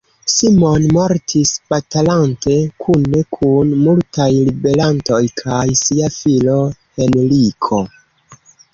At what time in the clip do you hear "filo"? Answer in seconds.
6.19-6.61